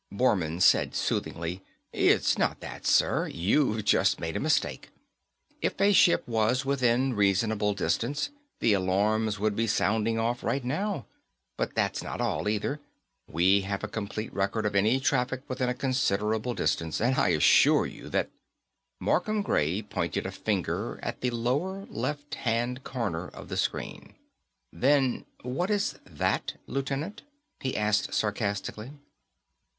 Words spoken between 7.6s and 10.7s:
distance, the alarms would be sounding off right